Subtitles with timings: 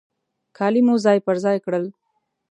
[0.57, 1.85] کالي مو ځای پر ځای کړل.